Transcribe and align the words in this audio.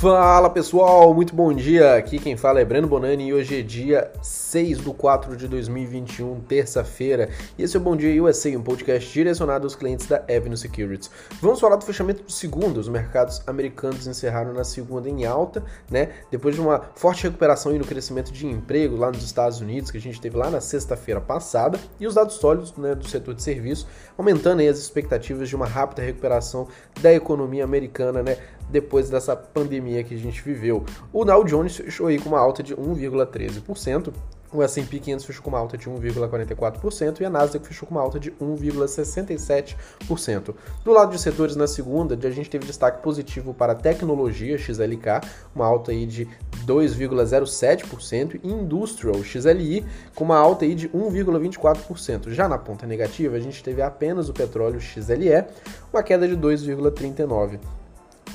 Fala 0.00 0.48
pessoal, 0.48 1.12
muito 1.12 1.36
bom 1.36 1.52
dia. 1.52 1.94
Aqui 1.94 2.18
quem 2.18 2.34
fala 2.34 2.58
é 2.58 2.64
Breno 2.64 2.88
Bonani 2.88 3.26
e 3.26 3.34
hoje 3.34 3.60
é 3.60 3.62
dia 3.62 4.10
6 4.22 4.78
do 4.78 4.94
4 4.94 5.36
de 5.36 5.46
2021, 5.46 6.40
terça-feira. 6.40 7.28
E 7.58 7.62
esse 7.62 7.76
é 7.76 7.78
o 7.78 7.82
Bom 7.82 7.94
Dia 7.94 8.22
USA, 8.22 8.48
um 8.56 8.62
podcast 8.62 9.12
direcionado 9.12 9.66
aos 9.66 9.74
clientes 9.74 10.06
da 10.06 10.16
Avenue 10.20 10.56
Securities. 10.56 11.10
Vamos 11.42 11.60
falar 11.60 11.76
do 11.76 11.84
fechamento 11.84 12.22
do 12.22 12.32
segundo. 12.32 12.78
Os 12.78 12.88
mercados 12.88 13.42
americanos 13.46 14.06
encerraram 14.06 14.54
na 14.54 14.64
segunda 14.64 15.06
em 15.06 15.26
alta, 15.26 15.62
né? 15.90 16.08
Depois 16.30 16.54
de 16.54 16.62
uma 16.62 16.80
forte 16.94 17.24
recuperação 17.24 17.76
e 17.76 17.78
no 17.78 17.84
crescimento 17.84 18.32
de 18.32 18.46
emprego 18.46 18.96
lá 18.96 19.08
nos 19.08 19.22
Estados 19.22 19.60
Unidos, 19.60 19.90
que 19.90 19.98
a 19.98 20.00
gente 20.00 20.18
teve 20.18 20.34
lá 20.34 20.48
na 20.48 20.62
sexta-feira 20.62 21.20
passada, 21.20 21.78
e 22.00 22.06
os 22.06 22.14
dados 22.14 22.36
sólidos 22.36 22.74
né, 22.78 22.94
do 22.94 23.06
setor 23.06 23.34
de 23.34 23.42
serviço, 23.42 23.86
aumentando 24.16 24.62
as 24.62 24.78
expectativas 24.78 25.46
de 25.46 25.54
uma 25.54 25.66
rápida 25.66 26.00
recuperação 26.00 26.68
da 27.02 27.12
economia 27.12 27.64
americana, 27.64 28.22
né? 28.22 28.38
Depois 28.70 29.10
dessa 29.10 29.34
pandemia 29.34 30.04
que 30.04 30.14
a 30.14 30.18
gente 30.18 30.40
viveu. 30.42 30.84
O 31.12 31.24
Dow 31.24 31.44
Jones 31.44 31.76
fechou 31.76 32.06
aí 32.06 32.18
com 32.18 32.30
uma 32.30 32.38
alta 32.38 32.62
de 32.62 32.74
1,13%. 32.74 34.12
O 34.52 34.64
S&P 34.64 34.98
500 34.98 35.24
fechou 35.24 35.44
com 35.44 35.50
uma 35.50 35.60
alta 35.60 35.78
de 35.78 35.88
1,44% 35.88 37.20
e 37.20 37.24
a 37.24 37.30
Nasdaq 37.30 37.64
fechou 37.64 37.86
com 37.86 37.94
uma 37.94 38.00
alta 38.00 38.18
de 38.18 38.32
1,67%. 38.32 40.52
Do 40.84 40.92
lado 40.92 41.12
de 41.12 41.20
setores 41.20 41.54
na 41.54 41.68
segunda, 41.68 42.18
a 42.26 42.30
gente 42.30 42.50
teve 42.50 42.66
destaque 42.66 43.00
positivo 43.00 43.54
para 43.54 43.76
tecnologia 43.76 44.58
XLK, 44.58 45.20
uma 45.54 45.66
alta 45.66 45.92
aí 45.92 46.04
de 46.04 46.26
2,07% 46.66 48.40
e 48.42 48.48
Industrial 48.48 49.22
XLI 49.22 49.86
com 50.16 50.24
uma 50.24 50.36
alta 50.36 50.64
aí 50.64 50.74
de 50.74 50.88
1,24%. 50.88 52.30
Já 52.30 52.48
na 52.48 52.58
ponta 52.58 52.88
negativa, 52.88 53.36
a 53.36 53.40
gente 53.40 53.62
teve 53.62 53.82
apenas 53.82 54.28
o 54.28 54.32
petróleo 54.32 54.80
XLE, 54.80 55.44
uma 55.92 56.02
queda 56.02 56.26
de 56.26 56.36
2,39%. 56.36 57.60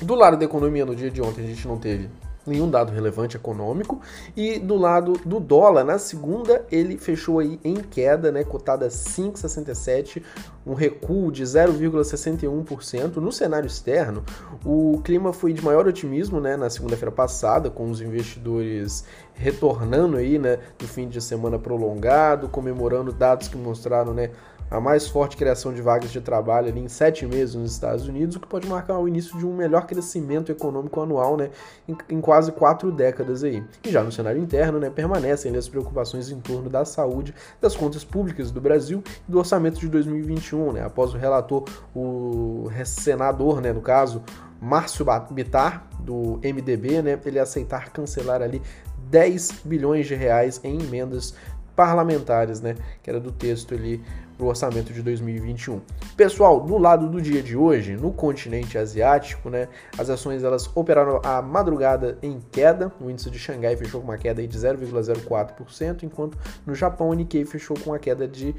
Do 0.02 0.14
lado 0.14 0.36
da 0.36 0.44
economia, 0.44 0.84
no 0.84 0.94
dia 0.94 1.10
de 1.10 1.22
ontem, 1.22 1.42
a 1.42 1.46
gente 1.46 1.66
não 1.66 1.78
teve 1.78 2.10
nenhum 2.46 2.70
dado 2.70 2.92
relevante 2.92 3.36
econômico. 3.36 4.00
E 4.36 4.58
do 4.58 4.76
lado 4.76 5.14
do 5.24 5.40
dólar, 5.40 5.84
na 5.84 5.98
segunda, 5.98 6.64
ele 6.70 6.96
fechou 6.96 7.38
aí 7.38 7.58
em 7.64 7.76
queda, 7.76 8.30
né, 8.30 8.44
cotada 8.44 8.88
5,67, 8.88 10.22
um 10.66 10.74
recuo 10.74 11.32
de 11.32 11.42
0,61%. 11.42 13.16
No 13.16 13.32
cenário 13.32 13.66
externo, 13.66 14.24
o 14.64 15.00
clima 15.02 15.32
foi 15.32 15.52
de 15.52 15.62
maior 15.62 15.86
otimismo, 15.86 16.40
né, 16.40 16.56
na 16.56 16.70
segunda-feira 16.70 17.10
passada, 17.12 17.70
com 17.70 17.90
os 17.90 18.00
investidores 18.00 19.04
retornando 19.34 20.16
aí, 20.16 20.38
né, 20.38 20.58
do 20.78 20.86
fim 20.86 21.08
de 21.08 21.20
semana 21.20 21.58
prolongado, 21.58 22.48
comemorando 22.48 23.12
dados 23.12 23.48
que 23.48 23.56
mostraram, 23.56 24.14
né, 24.14 24.30
a 24.70 24.80
mais 24.80 25.06
forte 25.06 25.36
criação 25.36 25.72
de 25.72 25.80
vagas 25.80 26.10
de 26.10 26.20
trabalho 26.20 26.68
ali 26.68 26.80
em 26.80 26.88
sete 26.88 27.26
meses 27.26 27.54
nos 27.54 27.72
Estados 27.72 28.06
Unidos, 28.08 28.36
o 28.36 28.40
que 28.40 28.46
pode 28.46 28.66
marcar 28.66 28.98
o 28.98 29.06
início 29.06 29.38
de 29.38 29.46
um 29.46 29.54
melhor 29.54 29.86
crescimento 29.86 30.50
econômico 30.50 31.00
anual 31.00 31.36
né, 31.36 31.50
em, 31.88 31.96
em 32.10 32.20
quase 32.20 32.50
quatro 32.52 32.90
décadas 32.90 33.44
aí. 33.44 33.62
E 33.84 33.90
já 33.90 34.02
no 34.02 34.10
cenário 34.10 34.42
interno, 34.42 34.78
né, 34.78 34.90
permanecem 34.90 35.54
as 35.56 35.68
preocupações 35.68 36.30
em 36.30 36.40
torno 36.40 36.68
da 36.68 36.84
saúde 36.84 37.34
das 37.60 37.76
contas 37.76 38.04
públicas 38.04 38.50
do 38.50 38.60
Brasil 38.60 39.02
e 39.28 39.30
do 39.30 39.38
orçamento 39.38 39.78
de 39.78 39.88
2021, 39.88 40.72
né, 40.72 40.84
após 40.84 41.14
o 41.14 41.16
relator, 41.16 41.64
o 41.94 42.68
senador, 42.84 43.60
né, 43.60 43.72
no 43.72 43.80
caso, 43.80 44.22
Márcio 44.60 45.06
Bitar, 45.30 45.86
do 46.00 46.40
MDB, 46.42 47.02
né, 47.02 47.18
ele 47.24 47.38
aceitar 47.38 47.90
cancelar 47.90 48.42
ali 48.42 48.62
10 49.10 49.60
bilhões 49.64 50.06
de 50.06 50.14
reais 50.14 50.60
em 50.64 50.80
emendas 50.80 51.34
parlamentares, 51.74 52.60
né, 52.60 52.74
que 53.02 53.10
era 53.10 53.20
do 53.20 53.30
texto 53.30 53.74
ali 53.74 54.02
para 54.36 54.44
o 54.44 54.48
orçamento 54.48 54.92
de 54.92 55.02
2021. 55.02 55.80
Pessoal, 56.16 56.66
no 56.66 56.78
lado 56.78 57.08
do 57.08 57.20
dia 57.20 57.42
de 57.42 57.56
hoje, 57.56 57.96
no 57.96 58.12
continente 58.12 58.76
asiático, 58.76 59.48
né, 59.48 59.68
as 59.98 60.10
ações 60.10 60.44
elas 60.44 60.70
operaram 60.74 61.20
a 61.24 61.40
madrugada 61.40 62.18
em 62.22 62.40
queda. 62.52 62.92
O 63.00 63.10
índice 63.10 63.30
de 63.30 63.38
Xangai 63.38 63.76
fechou 63.76 64.00
com 64.00 64.08
uma 64.08 64.18
queda 64.18 64.46
de 64.46 64.58
0,04%, 64.58 66.02
enquanto 66.02 66.38
no 66.66 66.74
Japão 66.74 67.08
o 67.08 67.14
Nikkei 67.14 67.44
fechou 67.44 67.76
com 67.78 67.90
uma 67.90 67.98
queda 67.98 68.28
de 68.28 68.54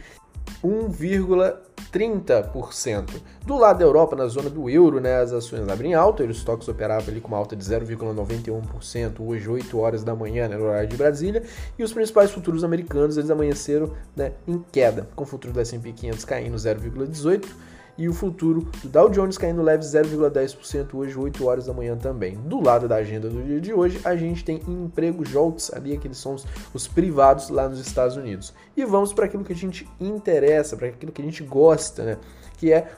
1,30%. 0.64 3.10
Do 3.46 3.58
lado 3.58 3.80
da 3.80 3.86
Europa, 3.86 4.16
na 4.16 4.28
zona 4.28 4.50
do 4.50 4.70
euro, 4.70 5.00
né, 5.00 5.22
as 5.22 5.32
ações 5.32 5.70
abrem 5.70 5.94
alta, 5.94 6.24
o 6.24 6.32
estoques 6.32 6.68
operava 6.68 7.10
ali 7.10 7.22
com 7.22 7.30
uma 7.30 7.38
alta 7.38 7.56
de 7.56 7.64
0,91%, 7.64 9.14
hoje 9.20 9.50
8 9.50 9.80
horas 9.80 10.04
da 10.04 10.14
manhã, 10.16 10.48
né, 10.48 10.58
no 10.58 10.66
horário 10.66 10.90
de 10.90 10.98
Brasília, 10.98 11.44
e 11.78 11.84
os 11.84 11.94
principais 11.94 12.32
futuros 12.32 12.64
americanos, 12.64 13.18
eles 13.18 13.30
amanheceram 13.30 13.92
né, 14.16 14.32
em 14.48 14.58
queda, 14.72 15.08
com 15.16 15.24
o 15.24 15.28
futuro 15.28 15.54
do 15.54 15.60
S&P 15.60 15.94
500 15.94 16.26
caindo 16.26 16.58
0,18%, 16.58 17.46
e 17.98 18.08
o 18.08 18.14
futuro 18.14 18.68
do 18.82 18.90
Dow 18.90 19.10
Jones 19.10 19.38
caindo 19.38 19.62
leve 19.62 19.84
0,10% 19.84 20.94
hoje, 20.94 21.18
8 21.18 21.46
horas 21.46 21.66
da 21.66 21.74
manhã 21.74 21.98
também. 21.98 22.36
Do 22.36 22.62
lado 22.62 22.88
da 22.88 22.98
agenda 22.98 23.30
do 23.30 23.44
dia 23.44 23.60
de 23.60 23.74
hoje, 23.74 24.00
a 24.04 24.16
gente 24.16 24.44
tem 24.44 24.62
emprego 24.68 25.26
JOLTS, 25.26 25.74
ali 25.74 25.94
aqueles 25.94 26.18
são 26.18 26.36
os, 26.36 26.46
os 26.74 26.88
privados 26.88 27.50
lá 27.50 27.68
nos 27.68 27.80
Estados 27.80 28.16
Unidos. 28.16 28.54
E 28.76 28.86
vamos 28.86 29.14
para 29.14 29.26
aquilo 29.26 29.44
que 29.44 29.54
a 29.54 29.56
gente 29.56 29.88
interessa, 30.00 30.78
para 30.78 30.88
aquilo 30.88 31.12
que 31.12 31.22
a 31.22 31.26
gente 31.26 31.44
gosta, 31.44 32.04
né? 32.04 32.18
Que 32.58 32.74
é 32.74 32.92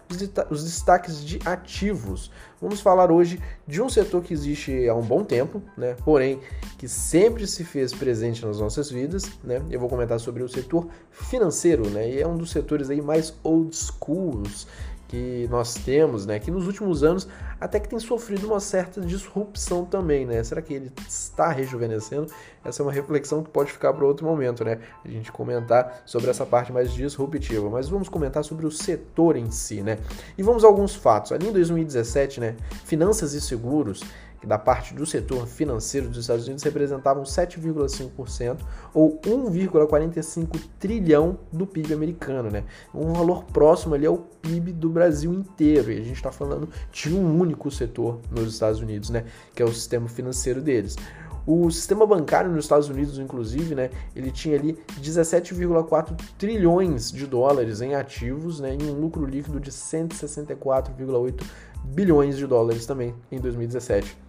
os 0.50 0.64
destaques 0.64 1.24
de 1.24 1.40
ativos. 1.46 2.32
Vamos 2.62 2.82
falar 2.82 3.12
hoje 3.12 3.40
de 3.68 3.82
um 3.82 3.88
setor 3.88 4.24
que 4.24 4.34
existe 4.34 4.88
há 4.88 4.96
um 4.96 5.02
bom 5.02 5.24
tempo, 5.24 5.62
né? 5.78 5.96
porém 6.04 6.40
que 6.78 6.88
sempre 6.88 7.46
se 7.46 7.64
fez 7.64 7.94
presente 7.94 8.46
nas 8.46 8.60
nossas 8.60 8.90
vidas. 8.90 9.30
Né? 9.44 9.62
Eu 9.70 9.80
vou 9.80 9.90
comentar 9.90 10.20
sobre 10.20 10.44
o 10.44 10.50
setor 10.50 10.88
financeiro, 11.12 11.90
né? 11.90 12.10
e 12.10 12.22
é 12.22 12.28
um 12.28 12.38
dos 12.38 12.52
setores 12.52 12.90
aí 12.90 13.02
mais 13.02 13.34
old 13.44 13.76
schools 13.76 14.66
que 15.10 15.48
nós 15.50 15.74
temos, 15.74 16.28
né, 16.28 16.38
que 16.40 16.52
nos 16.52 16.68
últimos 16.68 17.04
anos 17.04 17.28
até 17.60 17.80
que 17.80 17.90
tem 17.90 18.00
sofrido 18.00 18.48
uma 18.48 18.60
certa 18.60 19.02
disrupção 19.02 19.84
também, 19.84 20.26
né? 20.26 20.42
Será 20.44 20.62
que 20.62 20.74
ele 20.74 20.92
está 21.08 21.50
rejuvenescendo? 21.50 22.28
Essa 22.64 22.82
é 22.82 22.86
uma 22.86 22.92
reflexão 22.92 23.44
que 23.44 23.50
pode 23.50 23.72
ficar 23.72 23.92
para 23.92 24.06
outro 24.06 24.26
momento, 24.26 24.64
né? 24.64 24.80
A 25.04 25.10
gente 25.10 25.32
comentar 25.32 26.04
sobre 26.06 26.30
essa 26.30 26.46
parte 26.46 26.72
mais 26.72 26.94
disruptiva, 26.94 27.70
mas 27.70 27.90
vamos 27.90 28.08
comentar 28.08 28.46
sobre 28.46 28.66
o 28.66 28.72
setor 28.72 29.36
em 29.36 29.52
si, 29.52 29.82
né? 29.82 29.98
E 30.38 30.44
vamos 30.44 30.64
a 30.64 30.68
alguns 30.68 30.96
fatos. 30.96 31.34
Ali 31.34 31.48
em 31.50 31.52
2017, 31.52 32.40
né, 32.40 32.56
finanças 32.86 33.34
e 33.34 33.42
seguros 33.42 34.04
que 34.40 34.48
da 34.48 34.58
parte 34.58 34.94
do 34.94 35.06
setor 35.06 35.46
financeiro 35.46 36.08
dos 36.08 36.20
Estados 36.20 36.46
Unidos 36.46 36.64
representavam 36.64 37.24
7,5% 37.24 38.60
ou 38.94 39.20
1,45 39.22 40.60
trilhão 40.80 41.40
do 41.52 41.68
PIB 41.68 41.94
americano, 41.94 42.50
né? 42.50 42.64
Um 42.94 43.14
valor 43.14 43.44
próximo 43.46 43.96
ali 43.96 44.06
ao 44.06 44.18
PIB 44.18 44.72
do 44.74 44.90
Brasil 44.90 45.34
inteiro. 45.34 45.92
E 45.92 46.00
a 46.00 46.04
gente 46.04 46.16
está 46.16 46.32
falando 46.32 46.70
de 46.92 47.14
um 47.14 47.40
único 47.40 47.70
setor 47.70 48.20
nos 48.32 48.54
Estados 48.54 48.80
Unidos, 48.80 49.10
né? 49.10 49.26
Que 49.54 49.62
é 49.62 49.66
o 49.66 49.74
sistema 49.74 50.08
financeiro 50.08 50.62
deles. 50.62 50.96
O 51.52 51.72
sistema 51.72 52.06
bancário 52.06 52.52
nos 52.52 52.66
Estados 52.66 52.90
Unidos, 52.90 53.18
inclusive, 53.18 53.74
né, 53.74 53.90
ele 54.16 54.30
tinha 54.30 54.56
ali 54.56 54.78
17,4 55.02 56.16
trilhões 56.38 57.12
de 57.12 57.26
dólares 57.26 57.82
em 57.82 57.96
ativos, 57.96 58.60
né, 58.60 58.78
e 58.80 58.84
um 58.84 58.94
lucro 58.94 59.26
líquido 59.26 59.60
de 59.60 59.72
164,8 59.72 61.44
bilhões 61.86 62.38
de 62.38 62.46
dólares 62.46 62.86
também 62.86 63.16
em 63.32 63.40
2017. 63.40 64.29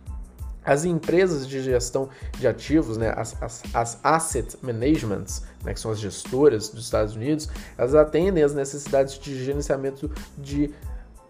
As 0.64 0.84
empresas 0.84 1.46
de 1.46 1.62
gestão 1.62 2.08
de 2.38 2.46
ativos, 2.46 2.96
né, 2.96 3.12
as, 3.16 3.40
as, 3.42 3.62
as 3.72 3.98
asset 4.02 4.56
managements, 4.62 5.42
né, 5.64 5.72
que 5.72 5.80
são 5.80 5.90
as 5.90 5.98
gestoras 5.98 6.68
dos 6.68 6.84
Estados 6.84 7.16
Unidos, 7.16 7.48
elas 7.78 7.94
atendem 7.94 8.42
às 8.42 8.54
necessidades 8.54 9.18
de 9.18 9.44
gerenciamento 9.44 10.10
de 10.36 10.70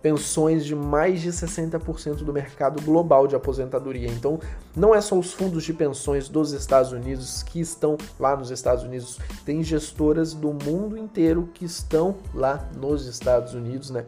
pensões 0.02 0.64
de 0.64 0.74
mais 0.74 1.20
de 1.20 1.30
60% 1.30 2.16
do 2.16 2.32
mercado 2.32 2.82
global 2.82 3.26
de 3.26 3.36
aposentadoria. 3.36 4.08
Então, 4.08 4.40
não 4.74 4.94
é 4.94 5.00
só 5.00 5.18
os 5.18 5.32
fundos 5.32 5.64
de 5.64 5.74
pensões 5.74 6.28
dos 6.28 6.52
Estados 6.52 6.92
Unidos 6.92 7.42
que 7.42 7.60
estão 7.60 7.98
lá 8.18 8.36
nos 8.36 8.50
Estados 8.50 8.82
Unidos, 8.84 9.18
tem 9.44 9.62
gestoras 9.62 10.32
do 10.32 10.52
mundo 10.52 10.96
inteiro 10.96 11.48
que 11.52 11.64
estão 11.64 12.16
lá 12.34 12.68
nos 12.76 13.06
Estados 13.06 13.54
Unidos, 13.54 13.90
né? 13.90 14.06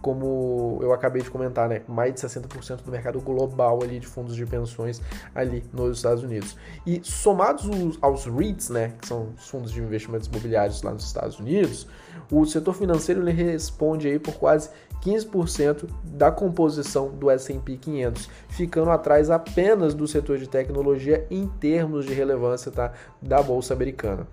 Como 0.00 0.78
eu 0.80 0.92
acabei 0.92 1.22
de 1.22 1.30
comentar, 1.30 1.68
né, 1.68 1.82
mais 1.88 2.14
de 2.14 2.20
60% 2.20 2.82
do 2.82 2.90
mercado 2.90 3.20
global 3.20 3.82
ali 3.82 3.98
de 3.98 4.06
fundos 4.06 4.36
de 4.36 4.46
pensões 4.46 5.00
ali 5.34 5.64
nos 5.72 5.98
Estados 5.98 6.22
Unidos. 6.22 6.56
E 6.86 7.00
somados 7.02 7.68
aos 8.00 8.26
REITs, 8.26 8.70
né, 8.70 8.94
que 9.00 9.06
são 9.06 9.30
os 9.36 9.48
fundos 9.48 9.72
de 9.72 9.80
investimentos 9.80 10.28
imobiliários 10.28 10.82
lá 10.82 10.92
nos 10.92 11.04
Estados 11.04 11.38
Unidos, 11.38 11.86
o 12.30 12.44
setor 12.44 12.74
financeiro 12.74 13.22
ele 13.22 13.32
responde 13.32 14.08
aí 14.08 14.18
por 14.18 14.34
quase 14.34 14.70
15% 15.02 15.88
da 16.04 16.30
composição 16.30 17.10
do 17.10 17.30
S&P 17.30 17.76
500, 17.76 18.28
ficando 18.48 18.90
atrás 18.90 19.30
apenas 19.30 19.94
do 19.94 20.06
setor 20.06 20.38
de 20.38 20.48
tecnologia 20.48 21.26
em 21.30 21.46
termos 21.46 22.04
de 22.04 22.12
relevância 22.12 22.70
tá, 22.70 22.92
da 23.22 23.42
bolsa 23.42 23.74
americana. 23.74 24.26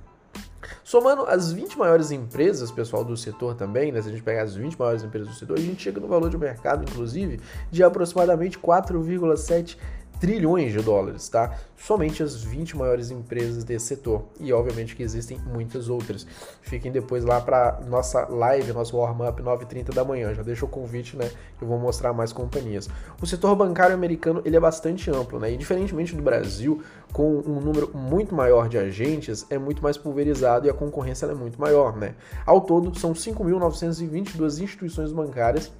Somando 0.83 1.25
as 1.25 1.51
20 1.51 1.77
maiores 1.77 2.11
empresas, 2.11 2.71
pessoal, 2.71 3.03
do 3.03 3.15
setor 3.15 3.55
também, 3.55 3.91
né? 3.91 4.01
Se 4.01 4.09
a 4.09 4.11
gente 4.11 4.23
pegar 4.23 4.43
as 4.43 4.55
20 4.55 4.77
maiores 4.77 5.03
empresas 5.03 5.29
do 5.29 5.35
setor, 5.35 5.57
a 5.57 5.61
gente 5.61 5.81
chega 5.81 5.99
no 5.99 6.07
valor 6.07 6.29
de 6.29 6.37
mercado, 6.37 6.83
inclusive, 6.83 7.39
de 7.71 7.83
aproximadamente 7.83 8.57
4,7 8.59 9.77
trilhões 10.19 10.71
de 10.71 10.79
dólares, 10.79 11.27
tá? 11.29 11.57
Somente 11.77 12.23
as 12.23 12.43
20 12.43 12.77
maiores 12.77 13.11
empresas 13.11 13.63
desse 13.63 13.87
setor. 13.87 14.23
E 14.39 14.51
obviamente 14.53 14.95
que 14.95 15.03
existem 15.03 15.37
muitas 15.39 15.89
outras. 15.89 16.25
Fiquem 16.61 16.91
depois 16.91 17.23
lá 17.23 17.39
para 17.41 17.79
nossa 17.87 18.27
live, 18.27 18.73
nosso 18.73 18.97
warm-up 18.97 19.41
9h30 19.41 19.93
da 19.93 20.03
manhã. 20.03 20.33
Já 20.33 20.41
deixa 20.41 20.65
o 20.65 20.67
convite, 20.67 21.15
né? 21.15 21.29
Eu 21.61 21.67
vou 21.67 21.77
mostrar 21.77 22.13
mais 22.13 22.31
companhias. 22.31 22.89
O 23.21 23.27
setor 23.27 23.55
bancário 23.55 23.93
americano 23.93 24.41
ele 24.45 24.55
é 24.55 24.59
bastante 24.59 25.09
amplo, 25.11 25.39
né? 25.39 25.51
E 25.51 25.57
diferentemente 25.57 26.15
do 26.15 26.21
Brasil, 26.21 26.81
com 27.11 27.37
um 27.39 27.59
número 27.59 27.91
muito 27.93 28.33
maior 28.33 28.67
de 28.67 28.77
agentes, 28.77 29.45
é 29.49 29.57
muito 29.57 29.83
mais 29.83 29.97
pulverizado 29.97 30.67
e 30.67 30.69
a 30.69 30.73
concorrência 30.73 31.25
é 31.25 31.33
muito 31.33 31.59
maior, 31.59 31.95
né? 31.95 32.15
Ao 32.45 32.61
todo, 32.61 32.97
são 32.97 33.13
5.922 33.13 34.61
instituições 34.63 35.11
bancárias 35.11 35.71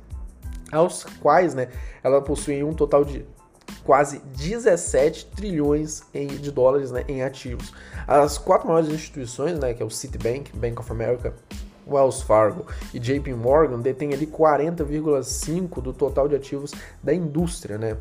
aos 0.72 1.04
quais 1.22 1.54
né, 1.54 1.70
ela 2.04 2.22
possui 2.22 2.64
um 2.64 2.74
total 2.74 3.06
de 3.06 3.26
quase 3.86 4.20
17 4.36 5.28
trilhões 5.28 6.04
de 6.14 6.52
dólares 6.52 6.92
né, 6.92 7.06
em 7.08 7.22
ativos. 7.22 7.72
As 8.08 8.38
quatro 8.38 8.68
maiores 8.68 8.90
instituições, 8.90 9.60
né, 9.60 9.74
que 9.74 9.82
é 9.82 9.86
o 9.86 9.90
Citibank, 9.90 10.52
Bank 10.58 10.80
of 10.80 10.92
America, 10.92 11.34
Wells 11.88 12.24
Fargo 12.24 12.66
e 12.94 13.00
JP 13.00 13.34
Morgan, 13.36 13.80
detêm 13.80 14.12
ali 14.12 14.26
40,5% 14.26 15.82
do 15.82 15.94
total 15.94 16.28
de 16.28 16.36
ativos 16.36 16.72
da 17.04 17.14
indústria, 17.14 17.78
né? 17.78 17.96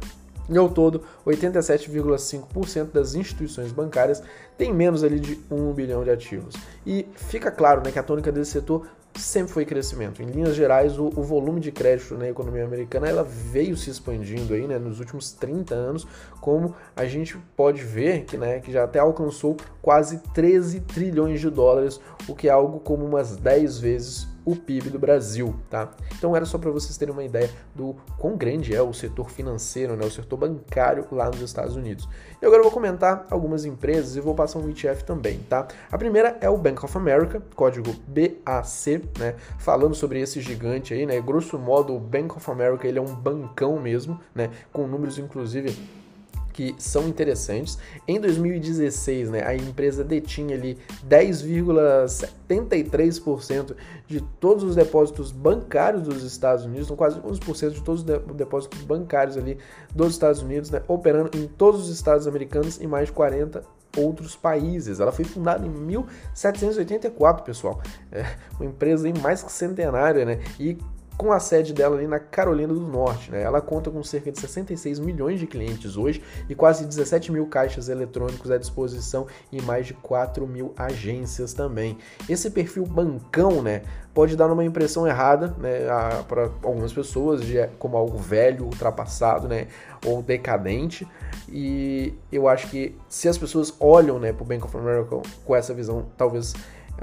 E 0.49 0.59
ao 0.59 0.69
todo, 0.69 1.03
87,5% 1.27 2.93
das 2.93 3.15
instituições 3.15 3.73
bancárias 3.73 4.23
têm 4.59 4.75
menos 4.75 5.03
ali 5.03 5.19
de 5.19 5.41
1 5.51 5.73
bilhão 5.73 6.05
de 6.05 6.11
ativos. 6.11 6.55
E 6.87 7.07
fica 7.15 7.51
claro 7.51 7.83
né, 7.83 7.91
que 7.91 7.99
a 7.99 8.03
tônica 8.03 8.31
desse 8.31 8.53
setor 8.53 8.87
sempre 9.17 9.53
foi 9.53 9.65
crescimento. 9.65 10.23
Em 10.23 10.27
linhas 10.27 10.55
gerais, 10.55 10.99
o, 10.99 11.07
o, 11.07 11.23
volume 11.23 11.61
de 11.61 11.71
crédito 11.71 12.17
na 12.17 12.29
economia 12.29 12.65
americana 12.65 13.09
ela 13.09 13.23
veio 13.25 13.77
se 13.77 13.91
expandindo 13.91 14.55
aí, 14.55 14.67
né, 14.67 14.79
nos 14.79 15.01
últimos 15.01 15.33
30 15.33 15.75
anos, 15.75 16.07
como 16.41 16.75
a 16.97 17.05
gente 17.07 17.37
pode 17.57 17.83
ver 17.83 18.25
que, 18.25 18.37
né, 18.37 18.61
que 18.61 18.73
já 18.73 18.85
até 18.85 18.99
alcançou 18.99 19.57
quase 19.81 20.19
13 20.33 20.81
trilhões 20.81 21.41
de 21.41 21.51
dólares, 21.51 22.01
o 22.29 22.35
que 22.35 22.49
é 22.49 22.51
algo 22.51 22.81
como 22.81 23.05
umas 23.05 23.37
10 23.37 23.79
vezes 23.79 24.34
o 24.45 24.55
PIB 24.55 24.91
do 24.91 24.99
Brasil, 24.99 25.55
tá? 25.71 25.91
Então 26.17 26.37
era 26.37 26.45
só 26.45 26.59
para 26.59 26.71
vocês 26.71 26.97
terem 26.97 27.13
uma 27.13 27.25
ideia 27.25 27.51
do 27.75 27.97
quão 28.19 28.37
grande 28.37 28.75
é 28.75 28.83
o 28.83 28.93
setor 28.93 29.31
financeiro, 29.31 29.97
né, 29.97 30.05
o 30.05 30.11
setor 30.11 30.37
bancário 30.37 31.07
lá 31.11 31.27
nos 31.27 31.41
Estados 31.41 31.77
Unidos. 31.77 32.09
E 32.41 32.45
agora 32.45 32.61
eu 32.61 32.65
vou 32.65 32.73
comentar 32.73 33.27
algumas 33.31 33.65
empresas 33.65 34.17
e 34.17 34.21
vou 34.21 34.35
passar 34.35 34.59
um 34.59 34.69
ETF 34.69 35.05
também, 35.05 35.39
tá? 35.49 35.67
A 35.91 35.97
primeira 35.97 36.37
é 36.41 36.49
o 36.49 36.59
Bank 36.59 36.85
of 36.85 36.97
America, 36.97 37.43
código 37.55 37.95
BAC, 38.07 39.03
né? 39.19 39.35
Falando 39.59 39.95
sobre 39.95 40.21
esse 40.21 40.41
gigante 40.41 40.93
aí, 40.93 41.07
né? 41.07 41.21
Grosso 41.21 41.59
modo, 41.59 41.95
o 41.95 42.01
Bank 42.01 42.37
of 42.37 42.51
America 42.51 42.87
ele 42.87 42.99
é 42.99 43.03
um 43.03 43.15
bancão 43.15 43.81
mesmo, 43.81 44.21
né? 44.35 44.51
Com 44.73 44.87
números 44.87 45.19
inclusive 45.19 46.04
que 46.55 46.75
são 46.79 47.07
interessantes. 47.09 47.77
Em 48.09 48.19
2016, 48.21 49.29
né, 49.31 49.45
a 49.45 49.55
empresa 49.55 50.03
detinha 50.03 50.57
ali 50.57 50.79
10,73% 51.07 53.77
de 54.07 54.23
todos 54.41 54.65
os 54.65 54.75
depósitos 54.77 55.31
bancários 55.33 56.05
dos 56.05 56.23
Estados 56.23 56.65
Unidos, 56.65 56.87
são 56.87 56.97
quase 56.97 57.21
11% 57.21 57.73
de 57.73 57.83
todos 57.83 58.03
os 58.03 58.07
depósitos 58.37 58.81
bancários 58.83 59.37
ali 59.37 59.59
dos 59.95 60.13
Estados 60.13 60.41
Unidos, 60.41 60.71
né, 60.71 60.81
operando 60.89 61.37
em 61.37 61.47
todos 61.49 61.83
os 61.83 61.91
estados 61.91 62.27
americanos 62.27 62.81
e 62.81 62.87
mais 62.87 63.09
de 63.09 63.13
40 63.13 63.63
outros 63.97 64.35
países. 64.37 65.01
Ela 65.01 65.13
foi 65.13 65.25
fundada 65.25 65.67
em 65.67 65.71
1784, 65.71 67.45
pessoal. 67.45 67.81
É 68.13 68.25
uma 68.59 68.67
empresa 68.67 69.09
mais 69.21 69.43
que 69.43 69.51
centenária, 69.53 70.25
né? 70.25 70.41
E 70.59 70.79
com 71.17 71.33
a 71.33 71.39
sede 71.39 71.73
dela 71.73 71.97
ali 71.97 72.07
na 72.07 72.19
Carolina 72.19 72.73
do 72.73 72.81
Norte. 72.81 73.31
Né? 73.31 73.43
Ela 73.43 73.61
conta 73.61 73.91
com 73.91 74.03
cerca 74.03 74.33
de 74.33 74.41
66 74.41 74.99
milhões 74.99 75.39
de 75.39 75.47
clientes 75.47 75.97
hoje 75.97 76.23
e 76.49 76.55
quase 76.55 76.85
17 76.85 77.31
mil 77.31 77.47
caixas 77.47 77.89
eletrônicos 77.89 78.51
à 78.51 78.59
disposição 78.59 79.27
e 79.53 79.63
mais 79.63 79.87
de 79.87 79.95
4 79.95 80.47
mil 80.47 80.73
agências 80.77 81.53
também. 81.53 81.99
Esse 82.29 82.51
perfil 82.51 82.85
bancão 82.85 83.63
né, 83.63 83.83
pode 84.13 84.37
dar 84.37 84.51
uma 84.51 84.65
impressão 84.65 85.07
errada 85.07 85.55
né, 85.59 85.81
para 86.29 86.51
algumas 86.63 86.93
pessoas 86.93 87.43
de 87.43 87.65
como 87.79 87.97
algo 87.97 88.19
velho, 88.19 88.65
ultrapassado 88.65 89.49
né, 89.49 89.69
ou 90.05 90.23
decadente. 90.23 91.07
E 91.49 92.15
eu 92.33 92.49
acho 92.49 92.69
que 92.69 92.97
se 93.09 93.29
as 93.29 93.39
pessoas 93.39 93.75
olham 93.79 94.19
né, 94.19 94.33
para 94.33 94.43
o 94.43 94.47
Bank 94.47 94.65
of 94.65 94.77
America 94.77 95.21
com 95.45 95.55
essa 95.55 95.73
visão, 95.73 96.07
talvez 96.17 96.55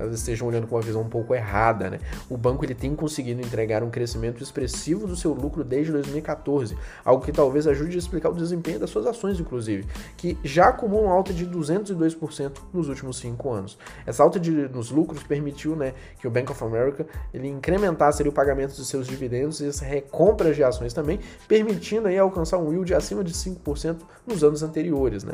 elas 0.01 0.15
estejam 0.15 0.47
olhando 0.47 0.67
com 0.67 0.75
uma 0.75 0.81
visão 0.81 1.01
um 1.01 1.09
pouco 1.09 1.33
errada, 1.33 1.89
né? 1.89 1.99
O 2.29 2.37
banco 2.37 2.65
ele 2.65 2.75
tem 2.75 2.95
conseguido 2.95 3.41
entregar 3.41 3.83
um 3.83 3.89
crescimento 3.89 4.43
expressivo 4.43 5.07
do 5.07 5.15
seu 5.15 5.33
lucro 5.33 5.63
desde 5.63 5.91
2014, 5.91 6.77
algo 7.05 7.23
que 7.23 7.31
talvez 7.31 7.67
ajude 7.67 7.95
a 7.95 7.99
explicar 7.99 8.29
o 8.29 8.33
desempenho 8.33 8.79
das 8.79 8.89
suas 8.89 9.05
ações, 9.05 9.39
inclusive, 9.39 9.85
que 10.17 10.37
já 10.43 10.69
acumulam 10.69 11.09
alta 11.09 11.33
de 11.33 11.45
202% 11.45 12.51
nos 12.73 12.89
últimos 12.89 13.17
cinco 13.17 13.51
anos. 13.51 13.77
Essa 14.05 14.23
alta 14.23 14.39
de, 14.39 14.51
nos 14.51 14.91
lucros 14.91 15.23
permitiu, 15.23 15.75
né, 15.75 15.93
que 16.19 16.27
o 16.27 16.31
Bank 16.31 16.51
of 16.51 16.63
America 16.63 17.05
ele 17.33 17.47
incrementasse 17.47 18.21
ali, 18.21 18.29
o 18.29 18.33
pagamento 18.33 18.75
de 18.75 18.85
seus 18.85 19.07
dividendos 19.07 19.61
e 19.61 19.67
as 19.67 19.79
recompras 19.79 20.55
de 20.55 20.63
ações 20.63 20.93
também, 20.93 21.19
permitindo 21.47 22.07
aí 22.07 22.17
alcançar 22.17 22.57
um 22.57 22.71
yield 22.71 22.93
acima 22.93 23.23
de 23.23 23.33
5% 23.33 23.97
nos 24.25 24.43
anos 24.43 24.63
anteriores, 24.63 25.23
né? 25.23 25.33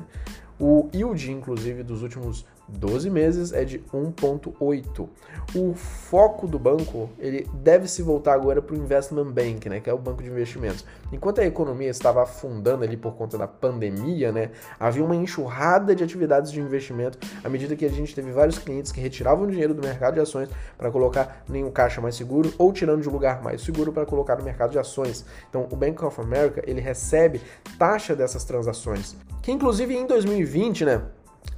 O 0.59 0.89
yield, 0.93 1.31
inclusive, 1.31 1.83
dos 1.83 2.01
últimos 2.01 2.45
12 2.67 3.09
meses 3.09 3.53
é 3.53 3.63
de 3.63 3.79
1.8. 3.93 5.07
O 5.55 5.73
foco 5.73 6.47
do 6.47 6.59
banco 6.59 7.09
ele 7.17 7.47
deve 7.53 7.87
se 7.87 8.01
voltar 8.01 8.33
agora 8.33 8.61
para 8.61 8.75
o 8.75 8.77
investment 8.77 9.31
bank, 9.31 9.69
né, 9.69 9.79
que 9.79 9.89
é 9.89 9.93
o 9.93 9.97
banco 9.97 10.21
de 10.21 10.29
investimentos. 10.29 10.83
Enquanto 11.11 11.39
a 11.39 11.45
economia 11.45 11.89
estava 11.89 12.23
afundando 12.23 12.83
ali 12.83 12.97
por 12.97 13.13
conta 13.13 13.37
da 13.37 13.47
pandemia, 13.47 14.31
né, 14.31 14.51
havia 14.79 15.03
uma 15.03 15.15
enxurrada 15.15 15.95
de 15.95 16.03
atividades 16.03 16.51
de 16.51 16.59
investimento 16.59 17.17
à 17.43 17.47
medida 17.47 17.75
que 17.75 17.85
a 17.85 17.89
gente 17.89 18.13
teve 18.13 18.31
vários 18.31 18.59
clientes 18.59 18.91
que 18.91 18.99
retiravam 18.99 19.47
dinheiro 19.47 19.73
do 19.73 19.81
mercado 19.81 20.15
de 20.15 20.19
ações 20.19 20.49
para 20.77 20.91
colocar 20.91 21.43
em 21.49 21.63
um 21.63 21.71
caixa 21.71 22.01
mais 22.01 22.15
seguro 22.15 22.53
ou 22.57 22.73
tirando 22.73 23.01
de 23.01 23.07
um 23.07 23.13
lugar 23.13 23.41
mais 23.41 23.61
seguro 23.61 23.93
para 23.93 24.05
colocar 24.05 24.35
no 24.35 24.43
mercado 24.43 24.71
de 24.71 24.79
ações. 24.79 25.25
Então, 25.49 25.67
o 25.71 25.75
Bank 25.75 26.03
of 26.03 26.19
America 26.19 26.61
ele 26.67 26.81
recebe 26.81 27.39
taxa 27.79 28.15
dessas 28.15 28.43
transações, 28.43 29.15
que 29.41 29.51
inclusive 29.51 29.95
em 29.95 30.05
2020, 30.05 30.46
né, 30.85 31.01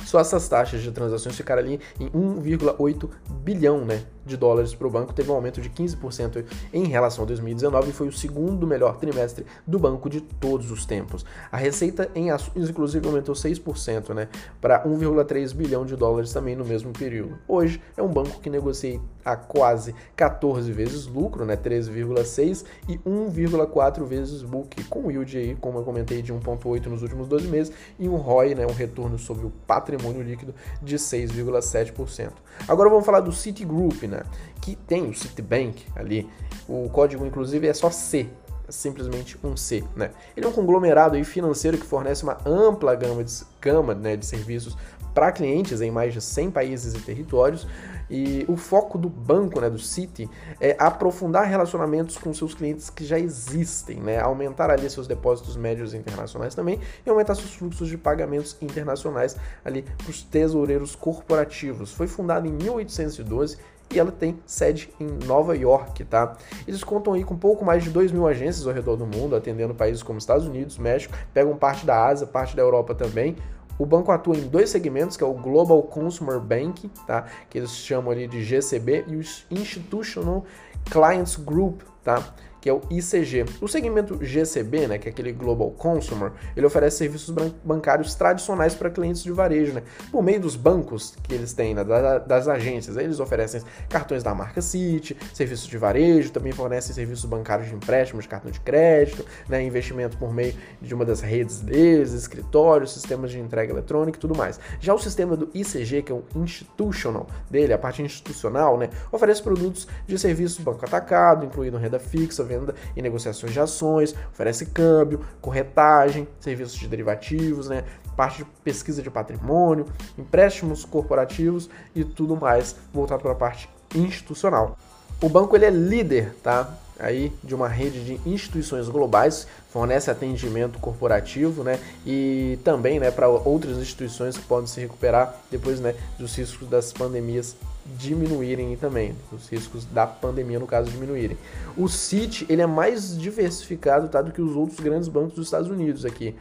só 0.09 0.19
essas 0.19 0.49
taxas 0.49 0.81
de 0.81 0.91
transações 0.91 1.35
ficaram 1.35 1.61
ali 1.61 1.79
em 1.99 2.09
1,8 2.09 3.07
bilhão 3.43 3.85
né, 3.85 4.03
de 4.25 4.35
dólares 4.35 4.73
para 4.73 4.87
o 4.87 4.89
banco, 4.89 5.13
teve 5.13 5.29
um 5.29 5.35
aumento 5.35 5.61
de 5.61 5.69
15% 5.69 6.43
em 6.73 6.85
relação 6.85 7.23
a 7.23 7.27
2019 7.27 7.89
e 7.89 7.93
foi 7.93 8.07
o 8.07 8.11
segundo 8.11 8.65
melhor 8.65 8.97
trimestre 8.97 9.45
do 9.67 9.77
banco 9.77 10.09
de 10.09 10.19
todos 10.19 10.71
os 10.71 10.83
tempos. 10.83 11.23
A 11.51 11.57
receita 11.57 12.09
em 12.15 12.31
ações, 12.31 12.69
inclusive, 12.69 13.05
aumentou 13.07 13.35
6% 13.35 14.15
né, 14.15 14.27
para 14.59 14.83
1,3 14.83 15.53
bilhão 15.53 15.85
de 15.85 15.95
dólares 15.95 16.33
também 16.33 16.55
no 16.55 16.65
mesmo 16.65 16.91
período. 16.91 17.37
Hoje 17.47 17.79
é 17.95 18.01
um 18.01 18.09
banco 18.09 18.39
que 18.39 18.49
negocia 18.49 18.99
a 19.23 19.35
quase 19.35 19.93
14 20.15 20.71
vezes 20.71 21.05
lucro, 21.05 21.45
né, 21.45 21.55
13,6 21.55 22.65
e 22.87 22.97
1,4 22.97 24.05
vezes 24.05 24.41
book, 24.41 24.83
com 24.85 25.11
yield 25.11 25.37
aí, 25.37 25.55
como 25.55 25.77
eu 25.77 25.83
comentei, 25.83 26.23
de 26.23 26.33
1,8 26.33 26.87
nos 26.87 27.03
últimos 27.03 27.27
12 27.27 27.47
meses 27.47 27.71
e 27.99 28.09
um 28.09 28.15
ROI, 28.15 28.55
né, 28.55 28.65
um 28.65 28.73
retorno 28.73 29.19
sobre 29.19 29.45
o 29.45 29.51
patrimônio 29.67 29.98
líquido 30.21 30.53
de 30.81 30.95
6,7%. 30.97 32.31
Agora 32.67 32.89
vamos 32.89 33.05
falar 33.05 33.19
do 33.19 33.31
Citigroup, 33.31 34.03
né? 34.03 34.23
Que 34.61 34.75
tem 34.75 35.09
o 35.09 35.13
Citibank 35.13 35.85
ali. 35.95 36.29
O 36.67 36.89
código, 36.89 37.25
inclusive, 37.25 37.67
é 37.67 37.73
só 37.73 37.89
C, 37.89 38.29
é 38.67 38.71
simplesmente 38.71 39.37
um 39.43 39.57
C, 39.57 39.83
né? 39.95 40.11
Ele 40.37 40.45
é 40.45 40.49
um 40.49 40.53
conglomerado 40.53 41.23
financeiro 41.25 41.77
que 41.77 41.85
fornece 41.85 42.23
uma 42.23 42.37
ampla 42.45 42.95
gama 42.95 43.23
de, 43.23 43.33
gama, 43.59 43.95
né, 43.95 44.15
de 44.15 44.25
serviços 44.25 44.77
para 45.13 45.31
clientes 45.31 45.81
em 45.81 45.91
mais 45.91 46.13
de 46.13 46.21
100 46.21 46.51
países 46.51 46.93
e 46.93 46.99
territórios. 46.99 47.67
E 48.09 48.43
o 48.47 48.57
foco 48.57 48.97
do 48.97 49.07
banco, 49.07 49.61
né, 49.61 49.69
do 49.69 49.77
Citi, 49.77 50.27
é 50.59 50.75
aprofundar 50.79 51.45
relacionamentos 51.45 52.17
com 52.17 52.33
seus 52.33 52.55
clientes 52.55 52.89
que 52.89 53.05
já 53.05 53.19
existem, 53.19 53.97
né, 53.97 54.19
aumentar 54.19 54.71
ali 54.71 54.89
seus 54.89 55.07
depósitos 55.07 55.55
médios 55.55 55.93
internacionais 55.93 56.55
também 56.55 56.79
e 57.05 57.09
aumentar 57.09 57.35
seus 57.35 57.53
fluxos 57.53 57.87
de 57.87 57.97
pagamentos 57.97 58.57
internacionais 58.61 59.37
ali 59.63 59.83
para 59.83 60.09
os 60.09 60.23
tesoureiros 60.23 60.95
corporativos. 60.95 61.93
Foi 61.93 62.07
fundado 62.07 62.47
em 62.47 62.51
1812 62.51 63.57
e 63.91 63.99
ela 63.99 64.11
tem 64.11 64.39
sede 64.45 64.91
em 64.99 65.07
Nova 65.25 65.55
York, 65.57 66.03
tá? 66.05 66.37
Eles 66.67 66.83
contam 66.83 67.13
aí 67.13 67.23
com 67.23 67.35
pouco 67.35 67.65
mais 67.65 67.83
de 67.83 67.89
2 67.89 68.11
mil 68.11 68.27
agências 68.27 68.67
ao 68.67 68.73
redor 68.73 68.95
do 68.95 69.05
mundo, 69.05 69.35
atendendo 69.35 69.73
países 69.73 70.03
como 70.03 70.19
Estados 70.19 70.45
Unidos, 70.45 70.77
México, 70.77 71.15
pegam 71.33 71.55
parte 71.57 71.85
da 71.85 72.05
Ásia, 72.05 72.27
parte 72.27 72.55
da 72.55 72.61
Europa 72.61 72.93
também. 72.93 73.35
O 73.79 73.85
banco 73.85 74.11
atua 74.11 74.35
em 74.35 74.45
dois 74.45 74.69
segmentos, 74.69 75.15
que 75.15 75.23
é 75.23 75.27
o 75.27 75.33
Global 75.33 75.81
Consumer 75.83 76.39
Bank, 76.39 76.91
tá? 77.07 77.25
que 77.49 77.57
eles 77.57 77.71
chamam 77.71 78.11
ali 78.11 78.27
de 78.27 78.43
GCB, 78.43 79.05
e 79.07 79.15
o 79.15 79.21
Institutional 79.49 80.45
Clients 80.91 81.37
Group, 81.37 81.81
tá? 82.03 82.21
Que 82.61 82.69
é 82.69 82.73
o 82.73 82.81
ICG. 82.89 83.45
O 83.61 83.67
segmento 83.67 84.17
GCB, 84.21 84.87
né, 84.87 84.97
que 84.97 85.07
é 85.07 85.11
aquele 85.11 85.31
Global 85.31 85.71
Consumer, 85.71 86.31
ele 86.55 86.65
oferece 86.65 86.97
serviços 86.97 87.33
bancários 87.63 88.15
tradicionais 88.15 88.75
para 88.75 88.89
clientes 88.89 89.23
de 89.23 89.31
varejo, 89.31 89.73
né, 89.73 89.83
por 90.11 90.21
meio 90.23 90.39
dos 90.39 90.55
bancos 90.55 91.15
que 91.23 91.33
eles 91.33 91.53
têm, 91.53 91.73
né, 91.73 91.83
das 92.27 92.47
agências. 92.47 92.97
Eles 92.97 93.19
oferecem 93.19 93.61
cartões 93.87 94.23
da 94.23 94.33
marca 94.33 94.61
Citi, 94.61 95.15
serviços 95.33 95.67
de 95.67 95.77
varejo, 95.77 96.31
também 96.31 96.51
fornecem 96.51 96.93
serviços 96.93 97.25
bancários 97.25 97.69
de 97.69 97.75
empréstimo 97.75 98.21
de 98.21 98.27
cartão 98.27 98.51
de 98.51 98.59
crédito, 98.59 99.25
né, 99.47 99.61
investimento 99.63 100.17
por 100.17 100.33
meio 100.33 100.53
de 100.81 100.93
uma 100.93 101.05
das 101.05 101.21
redes 101.21 101.61
deles, 101.61 102.13
escritórios, 102.13 102.93
sistemas 102.93 103.31
de 103.31 103.39
entrega 103.39 103.71
eletrônica 103.71 104.17
e 104.17 104.19
tudo 104.21 104.35
mais. 104.35 104.59
Já 104.79 104.93
o 104.93 104.99
sistema 104.99 105.35
do 105.35 105.49
ICG, 105.53 106.03
que 106.03 106.11
é 106.11 106.15
o 106.15 106.23
institutional 106.35 107.27
dele, 107.49 107.73
a 107.73 107.77
parte 107.77 108.01
institucional, 108.01 108.77
né, 108.77 108.89
oferece 109.11 109.41
produtos 109.41 109.87
de 110.05 110.17
serviços 110.17 110.59
banco 110.59 110.83
atacado, 110.85 111.45
incluindo 111.45 111.77
renda 111.77 111.99
fixa, 111.99 112.43
venda 112.49 112.75
e 112.95 113.01
negociações 113.01 113.53
de 113.53 113.59
ações, 113.59 114.15
oferece 114.31 114.65
câmbio, 114.65 115.21
corretagem, 115.39 116.27
serviços 116.39 116.77
de 116.77 116.87
derivativos, 116.87 117.69
né, 117.69 117.83
parte 118.17 118.43
de 118.43 118.49
pesquisa 118.63 119.01
de 119.01 119.09
patrimônio, 119.09 119.85
empréstimos 120.17 120.83
corporativos 120.83 121.69
e 121.95 122.03
tudo 122.03 122.35
mais 122.35 122.75
voltado 122.93 123.21
para 123.21 123.31
a 123.31 123.35
parte 123.35 123.69
institucional. 123.95 124.77
O 125.21 125.29
banco 125.29 125.55
ele 125.55 125.65
é 125.65 125.69
líder, 125.69 126.35
tá? 126.43 126.73
Aí 126.99 127.31
de 127.43 127.55
uma 127.55 127.67
rede 127.67 128.03
de 128.03 128.29
instituições 128.29 128.87
globais, 128.89 129.47
fornece 129.71 130.11
atendimento 130.11 130.79
corporativo, 130.79 131.63
né, 131.63 131.79
e 132.05 132.59
também, 132.63 132.99
né, 132.99 133.09
para 133.09 133.27
outras 133.27 133.77
instituições 133.77 134.37
que 134.37 134.43
podem 134.43 134.67
se 134.67 134.79
recuperar 134.79 135.35
depois, 135.49 135.79
né, 135.79 135.95
dos 136.17 136.35
riscos 136.35 136.67
das 136.67 136.91
pandemias 136.91 137.55
diminuírem 137.97 138.75
também, 138.75 139.15
os 139.31 139.47
riscos 139.49 139.85
da 139.85 140.05
pandemia 140.05 140.59
no 140.59 140.67
caso 140.67 140.91
diminuírem. 140.91 141.37
O 141.75 141.87
Citi, 141.87 142.45
ele 142.49 142.61
é 142.61 142.67
mais 142.67 143.17
diversificado, 143.17 144.07
tá, 144.07 144.21
do 144.21 144.31
que 144.31 144.41
os 144.41 144.55
outros 144.55 144.79
grandes 144.79 145.07
bancos 145.07 145.33
dos 145.33 145.47
Estados 145.47 145.69
Unidos 145.69 146.05
aqui 146.05 146.35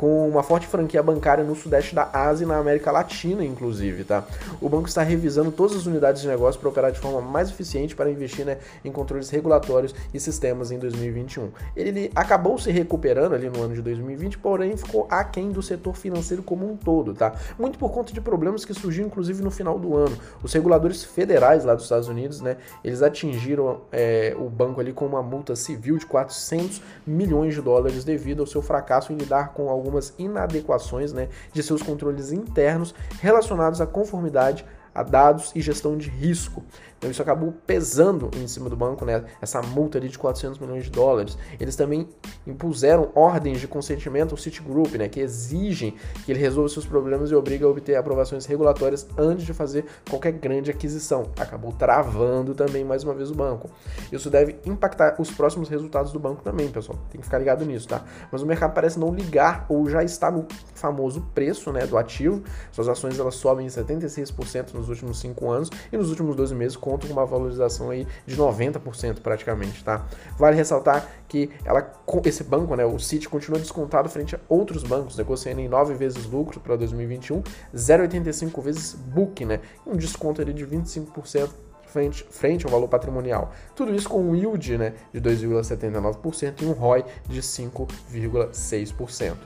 com 0.00 0.26
uma 0.26 0.42
forte 0.42 0.66
franquia 0.66 1.02
bancária 1.02 1.44
no 1.44 1.54
sudeste 1.54 1.94
da 1.94 2.08
Ásia 2.10 2.46
e 2.46 2.48
na 2.48 2.56
América 2.56 2.90
Latina, 2.90 3.44
inclusive, 3.44 4.02
tá? 4.02 4.24
O 4.58 4.66
banco 4.66 4.88
está 4.88 5.02
revisando 5.02 5.52
todas 5.52 5.76
as 5.76 5.84
unidades 5.84 6.22
de 6.22 6.28
negócio 6.28 6.58
para 6.58 6.70
operar 6.70 6.90
de 6.90 6.98
forma 6.98 7.20
mais 7.20 7.50
eficiente 7.50 7.94
para 7.94 8.10
investir 8.10 8.46
né, 8.46 8.56
em 8.82 8.90
controles 8.90 9.28
regulatórios 9.28 9.94
e 10.14 10.18
sistemas 10.18 10.72
em 10.72 10.78
2021. 10.78 11.50
Ele 11.76 12.10
acabou 12.14 12.58
se 12.58 12.70
recuperando 12.70 13.34
ali 13.34 13.50
no 13.50 13.62
ano 13.62 13.74
de 13.74 13.82
2020, 13.82 14.38
porém 14.38 14.74
ficou 14.74 15.06
aquém 15.10 15.52
do 15.52 15.60
setor 15.60 15.94
financeiro 15.94 16.42
como 16.42 16.66
um 16.66 16.78
todo, 16.78 17.12
tá? 17.12 17.34
Muito 17.58 17.78
por 17.78 17.92
conta 17.92 18.10
de 18.10 18.22
problemas 18.22 18.64
que 18.64 18.72
surgiram, 18.72 19.08
inclusive, 19.08 19.42
no 19.42 19.50
final 19.50 19.78
do 19.78 19.94
ano. 19.94 20.16
Os 20.42 20.50
reguladores 20.50 21.04
federais 21.04 21.62
lá 21.62 21.74
dos 21.74 21.84
Estados 21.84 22.08
Unidos, 22.08 22.40
né, 22.40 22.56
eles 22.82 23.02
atingiram 23.02 23.82
é, 23.92 24.34
o 24.38 24.48
banco 24.48 24.80
ali 24.80 24.94
com 24.94 25.04
uma 25.04 25.22
multa 25.22 25.54
civil 25.54 25.98
de 25.98 26.06
400 26.06 26.80
milhões 27.06 27.54
de 27.54 27.60
dólares 27.60 28.02
devido 28.02 28.40
ao 28.40 28.46
seu 28.46 28.62
fracasso 28.62 29.12
em 29.12 29.16
lidar 29.16 29.52
com 29.52 29.68
alguns 29.68 29.89
algumas 29.90 30.14
inadequações 30.16 31.12
né, 31.12 31.28
de 31.52 31.62
seus 31.62 31.82
controles 31.82 32.32
internos 32.32 32.94
relacionados 33.20 33.80
à 33.80 33.86
conformidade 33.86 34.64
a 34.94 35.02
dados 35.02 35.52
e 35.54 35.60
gestão 35.60 35.96
de 35.96 36.08
risco. 36.08 36.62
Então 37.00 37.10
isso 37.10 37.22
acabou 37.22 37.54
pesando 37.66 38.30
em 38.36 38.46
cima 38.46 38.68
do 38.68 38.76
banco, 38.76 39.06
né? 39.06 39.24
Essa 39.40 39.62
multa 39.62 39.96
ali 39.96 40.10
de 40.10 40.18
400 40.18 40.58
milhões 40.58 40.84
de 40.84 40.90
dólares. 40.90 41.38
Eles 41.58 41.74
também 41.74 42.06
impuseram 42.46 43.10
ordens 43.14 43.58
de 43.58 43.66
consentimento 43.66 44.32
ao 44.32 44.36
Citigroup, 44.36 44.94
né? 44.96 45.08
Que 45.08 45.20
exigem 45.20 45.94
que 46.26 46.32
ele 46.32 46.38
resolva 46.38 46.68
seus 46.68 46.84
problemas 46.84 47.30
e 47.30 47.34
obriga 47.34 47.64
a 47.64 47.70
obter 47.70 47.96
aprovações 47.96 48.44
regulatórias 48.44 49.06
antes 49.16 49.46
de 49.46 49.54
fazer 49.54 49.86
qualquer 50.10 50.32
grande 50.32 50.70
aquisição. 50.70 51.30
Acabou 51.38 51.72
travando 51.72 52.54
também 52.54 52.84
mais 52.84 53.02
uma 53.02 53.14
vez 53.14 53.30
o 53.30 53.34
banco. 53.34 53.70
Isso 54.12 54.28
deve 54.28 54.58
impactar 54.66 55.16
os 55.18 55.30
próximos 55.30 55.70
resultados 55.70 56.12
do 56.12 56.20
banco 56.20 56.42
também, 56.42 56.68
pessoal. 56.68 56.98
Tem 57.10 57.18
que 57.18 57.26
ficar 57.26 57.38
ligado 57.38 57.64
nisso, 57.64 57.88
tá? 57.88 58.04
Mas 58.30 58.42
o 58.42 58.46
mercado 58.46 58.74
parece 58.74 58.98
não 58.98 59.14
ligar 59.14 59.64
ou 59.70 59.88
já 59.88 60.04
está 60.04 60.30
no 60.30 60.46
famoso 60.74 61.22
preço, 61.34 61.72
né, 61.72 61.86
do 61.86 61.96
ativo. 61.96 62.42
Suas 62.72 62.88
ações 62.88 63.18
elas 63.18 63.36
sobem 63.36 63.66
76% 63.66 64.74
nos 64.80 64.88
últimos 64.88 65.20
5 65.20 65.50
anos 65.50 65.70
e 65.92 65.96
nos 65.96 66.10
últimos 66.10 66.34
12 66.34 66.54
meses 66.54 66.76
conta 66.76 67.06
com 67.06 67.12
uma 67.12 67.26
valorização 67.26 67.90
aí 67.90 68.06
de 68.26 68.36
90% 68.36 69.20
praticamente, 69.20 69.84
tá? 69.84 70.06
Vale 70.38 70.56
ressaltar 70.56 71.08
que 71.28 71.50
ela, 71.64 71.92
esse 72.24 72.42
banco, 72.42 72.74
né, 72.74 72.84
o 72.84 72.98
Citi, 72.98 73.28
continua 73.28 73.60
descontado 73.60 74.08
frente 74.08 74.34
a 74.34 74.40
outros 74.48 74.82
bancos, 74.82 75.16
negociando 75.16 75.60
em 75.60 75.68
9 75.68 75.94
vezes 75.94 76.26
lucro 76.26 76.60
para 76.60 76.76
2021, 76.76 77.42
0,85 77.74 78.62
vezes 78.62 78.94
book, 78.94 79.44
né? 79.44 79.60
Um 79.86 79.96
desconto 79.96 80.40
ali 80.40 80.52
de 80.52 80.66
25% 80.66 81.50
frente, 81.90 82.24
frente 82.30 82.64
ao 82.64 82.72
valor 82.72 82.88
patrimonial. 82.88 83.52
Tudo 83.74 83.94
isso 83.94 84.08
com 84.08 84.22
um 84.22 84.34
yield 84.34 84.78
né, 84.78 84.94
de 85.12 85.20
2,79% 85.20 86.62
e 86.62 86.64
um 86.64 86.72
ROI 86.72 87.04
de 87.28 87.42
5,6%. 87.42 89.36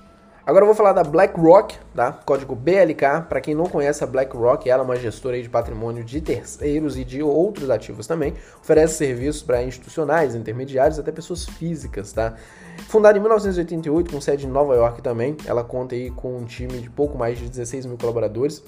Agora 0.46 0.62
eu 0.62 0.66
vou 0.66 0.74
falar 0.74 0.92
da 0.92 1.02
BlackRock, 1.02 1.74
tá? 1.94 2.12
Código 2.12 2.54
BLK. 2.54 3.22
Para 3.30 3.40
quem 3.40 3.54
não 3.54 3.64
conhece 3.64 4.04
a 4.04 4.06
BlackRock, 4.06 4.68
ela 4.68 4.82
é 4.82 4.84
uma 4.84 4.96
gestora 4.96 5.40
de 5.40 5.48
patrimônio 5.48 6.04
de 6.04 6.20
terceiros 6.20 6.98
e 6.98 7.04
de 7.04 7.22
outros 7.22 7.70
ativos 7.70 8.06
também. 8.06 8.34
Oferece 8.60 8.98
serviços 8.98 9.42
para 9.42 9.62
institucionais, 9.62 10.34
intermediários, 10.34 10.98
até 10.98 11.10
pessoas 11.10 11.46
físicas, 11.46 12.12
tá? 12.12 12.34
Fundada 12.88 13.16
em 13.16 13.22
1988, 13.22 14.12
com 14.12 14.20
sede 14.20 14.46
em 14.46 14.50
Nova 14.50 14.74
York 14.74 15.00
também, 15.00 15.34
ela 15.46 15.64
conta 15.64 15.94
aí 15.94 16.10
com 16.10 16.36
um 16.36 16.44
time 16.44 16.78
de 16.78 16.90
pouco 16.90 17.16
mais 17.16 17.38
de 17.38 17.48
16 17.48 17.86
mil 17.86 17.96
colaboradores. 17.96 18.62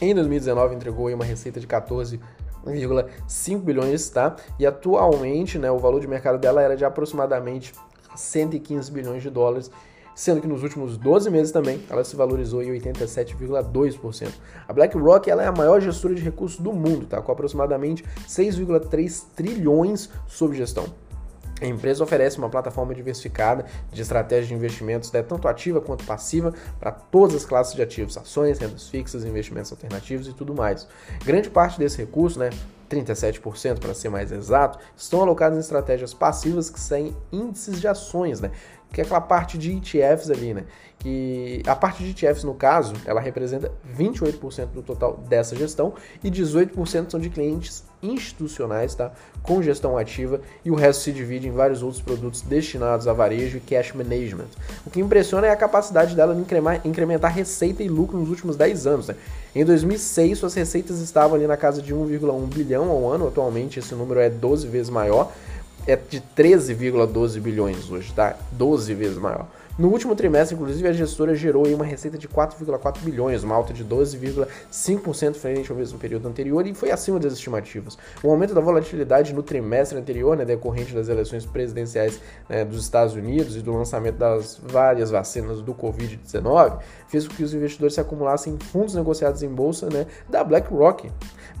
Em 0.00 0.14
2019 0.14 0.74
entregou 0.74 1.12
uma 1.12 1.24
receita 1.24 1.60
de 1.60 1.66
14,5 1.66 3.58
bilhões, 3.58 4.08
tá? 4.08 4.36
E 4.58 4.64
atualmente, 4.64 5.58
né, 5.58 5.70
o 5.70 5.76
valor 5.76 6.00
de 6.00 6.08
mercado 6.08 6.38
dela 6.38 6.62
era 6.62 6.74
de 6.74 6.84
aproximadamente 6.86 7.74
115 8.16 8.90
bilhões 8.90 9.22
de 9.22 9.28
dólares 9.28 9.70
sendo 10.14 10.40
que 10.40 10.46
nos 10.46 10.62
últimos 10.62 10.96
12 10.96 11.30
meses 11.30 11.52
também 11.52 11.82
ela 11.88 12.04
se 12.04 12.14
valorizou 12.16 12.62
em 12.62 12.70
87,2%. 12.78 14.28
A 14.66 14.72
BlackRock 14.72 15.30
ela 15.30 15.42
é 15.42 15.46
a 15.46 15.52
maior 15.52 15.80
gestora 15.80 16.14
de 16.14 16.22
recursos 16.22 16.60
do 16.60 16.72
mundo, 16.72 17.06
tá? 17.06 17.20
com 17.20 17.32
aproximadamente 17.32 18.04
6,3 18.28 19.24
trilhões 19.34 20.08
sob 20.26 20.56
gestão. 20.56 20.86
A 21.60 21.66
empresa 21.66 22.02
oferece 22.02 22.36
uma 22.36 22.50
plataforma 22.50 22.94
diversificada 22.94 23.64
de 23.92 24.02
estratégias 24.02 24.48
de 24.48 24.54
investimentos, 24.54 25.10
né, 25.12 25.22
tanto 25.22 25.46
ativa 25.46 25.80
quanto 25.80 26.04
passiva, 26.04 26.52
para 26.80 26.90
todas 26.90 27.36
as 27.36 27.44
classes 27.44 27.74
de 27.74 27.82
ativos, 27.82 28.18
ações, 28.18 28.58
rendas 28.58 28.88
fixas, 28.88 29.24
investimentos 29.24 29.70
alternativos 29.70 30.26
e 30.26 30.32
tudo 30.32 30.52
mais. 30.52 30.86
Grande 31.24 31.48
parte 31.48 31.78
desse 31.78 31.96
recurso, 31.96 32.40
né, 32.40 32.50
37% 32.90 33.78
para 33.78 33.94
ser 33.94 34.08
mais 34.08 34.30
exato, 34.32 34.78
estão 34.96 35.22
alocados 35.22 35.56
em 35.56 35.60
estratégias 35.60 36.12
passivas 36.12 36.68
que 36.68 36.78
seguem 36.78 37.16
índices 37.32 37.80
de 37.80 37.88
ações, 37.88 38.40
né? 38.40 38.50
Que 38.94 39.00
é 39.00 39.04
aquela 39.04 39.20
parte 39.20 39.58
de 39.58 39.72
ETFs 39.72 40.30
ali, 40.30 40.54
né? 40.54 40.64
Que 41.00 41.60
a 41.66 41.74
parte 41.74 42.04
de 42.04 42.10
ETFs, 42.10 42.44
no 42.44 42.54
caso, 42.54 42.94
ela 43.04 43.20
representa 43.20 43.70
28% 43.98 44.68
do 44.68 44.82
total 44.82 45.18
dessa 45.28 45.56
gestão 45.56 45.94
e 46.22 46.30
18% 46.30 47.10
são 47.10 47.18
de 47.18 47.28
clientes 47.28 47.84
institucionais, 48.00 48.94
tá? 48.94 49.12
Com 49.42 49.60
gestão 49.60 49.98
ativa 49.98 50.40
e 50.64 50.70
o 50.70 50.74
resto 50.74 51.02
se 51.02 51.12
divide 51.12 51.48
em 51.48 51.50
vários 51.50 51.82
outros 51.82 52.00
produtos 52.00 52.40
destinados 52.40 53.08
a 53.08 53.12
varejo 53.12 53.56
e 53.58 53.60
cash 53.60 53.92
management. 53.92 54.48
O 54.86 54.90
que 54.90 55.00
impressiona 55.00 55.48
é 55.48 55.50
a 55.50 55.56
capacidade 55.56 56.14
dela 56.14 56.34
de 56.34 56.40
incrementar 56.88 57.34
receita 57.34 57.82
e 57.82 57.88
lucro 57.88 58.16
nos 58.18 58.30
últimos 58.30 58.56
10 58.56 58.86
anos, 58.86 59.08
né? 59.08 59.16
Em 59.54 59.64
2006, 59.64 60.38
suas 60.38 60.54
receitas 60.54 61.00
estavam 61.00 61.36
ali 61.36 61.46
na 61.46 61.56
casa 61.56 61.82
de 61.82 61.94
1,1 61.94 62.46
bilhão 62.46 62.90
ao 62.90 63.10
ano, 63.10 63.28
atualmente 63.28 63.78
esse 63.78 63.94
número 63.94 64.20
é 64.20 64.30
12 64.30 64.68
vezes 64.68 64.90
maior 64.90 65.32
é 65.86 65.96
de 65.96 66.22
13,12 66.36 67.40
bilhões 67.40 67.90
hoje, 67.90 68.12
tá? 68.12 68.36
12 68.52 68.94
vezes 68.94 69.18
maior. 69.18 69.46
No 69.76 69.88
último 69.88 70.14
trimestre, 70.14 70.54
inclusive, 70.54 70.86
a 70.86 70.92
gestora 70.92 71.34
gerou 71.34 71.66
uma 71.66 71.84
receita 71.84 72.16
de 72.16 72.28
4,4 72.28 73.00
bilhões, 73.00 73.42
uma 73.42 73.56
alta 73.56 73.72
de 73.72 73.84
12,5% 73.84 75.34
frente 75.34 75.68
ao 75.68 75.76
mesmo 75.76 75.98
período 75.98 76.28
anterior 76.28 76.64
e 76.64 76.72
foi 76.72 76.92
acima 76.92 77.18
das 77.18 77.32
estimativas. 77.32 77.98
O 78.22 78.30
aumento 78.30 78.54
da 78.54 78.60
volatilidade 78.60 79.34
no 79.34 79.42
trimestre 79.42 79.98
anterior, 79.98 80.36
né, 80.36 80.44
decorrente 80.44 80.94
das 80.94 81.08
eleições 81.08 81.44
presidenciais 81.44 82.20
né, 82.48 82.64
dos 82.64 82.84
Estados 82.84 83.16
Unidos 83.16 83.56
e 83.56 83.62
do 83.62 83.72
lançamento 83.72 84.16
das 84.16 84.60
várias 84.62 85.10
vacinas 85.10 85.60
do 85.60 85.74
Covid-19, 85.74 86.78
fez 87.08 87.26
com 87.26 87.34
que 87.34 87.42
os 87.42 87.52
investidores 87.52 87.94
se 87.94 88.00
acumulassem 88.00 88.54
em 88.54 88.58
fundos 88.60 88.94
negociados 88.94 89.42
em 89.42 89.48
bolsa 89.48 89.88
né, 89.90 90.06
da 90.28 90.44
BlackRock, 90.44 91.10